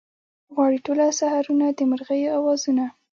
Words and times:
غواړي 0.53 0.77
ټوله 0.85 1.05
سحرونه 1.19 1.67
د 1.71 1.79
مرغیو 1.91 2.35
اوازونه 2.37 2.85